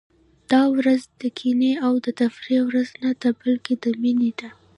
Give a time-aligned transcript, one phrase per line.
[0.51, 4.49] دا ورځ د کینې او د نفرت ورځ نه ده، بلکې د مینې ده.